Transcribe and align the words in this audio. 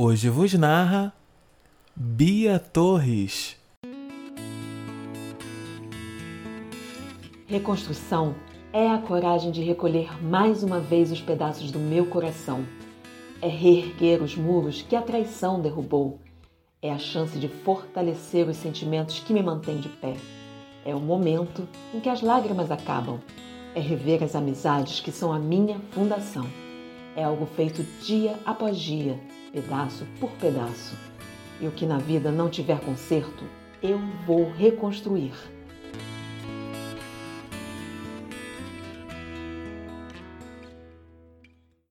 Hoje 0.00 0.30
vos 0.30 0.54
narra 0.54 1.12
Bia 1.96 2.60
Torres. 2.60 3.56
Reconstrução 7.48 8.36
é 8.72 8.88
a 8.88 8.98
coragem 8.98 9.50
de 9.50 9.60
recolher 9.60 10.22
mais 10.22 10.62
uma 10.62 10.78
vez 10.78 11.10
os 11.10 11.20
pedaços 11.20 11.72
do 11.72 11.80
meu 11.80 12.06
coração. 12.06 12.64
É 13.42 13.48
reerguer 13.48 14.22
os 14.22 14.36
muros 14.36 14.82
que 14.82 14.94
a 14.94 15.02
traição 15.02 15.60
derrubou. 15.60 16.20
É 16.80 16.92
a 16.92 16.98
chance 16.98 17.36
de 17.36 17.48
fortalecer 17.48 18.48
os 18.48 18.56
sentimentos 18.56 19.18
que 19.18 19.32
me 19.32 19.42
mantêm 19.42 19.78
de 19.78 19.88
pé. 19.88 20.14
É 20.84 20.94
o 20.94 21.00
momento 21.00 21.66
em 21.92 21.98
que 21.98 22.08
as 22.08 22.22
lágrimas 22.22 22.70
acabam. 22.70 23.18
É 23.74 23.80
rever 23.80 24.22
as 24.22 24.36
amizades 24.36 25.00
que 25.00 25.10
são 25.10 25.32
a 25.32 25.40
minha 25.40 25.80
fundação. 25.90 26.46
É 27.18 27.24
algo 27.24 27.46
feito 27.46 27.84
dia 28.00 28.38
após 28.46 28.78
dia, 28.78 29.18
pedaço 29.50 30.06
por 30.20 30.30
pedaço. 30.34 30.96
E 31.60 31.66
o 31.66 31.72
que 31.72 31.84
na 31.84 31.98
vida 31.98 32.30
não 32.30 32.48
tiver 32.48 32.78
conserto, 32.78 33.42
eu 33.82 33.98
vou 34.24 34.52
reconstruir 34.52 35.32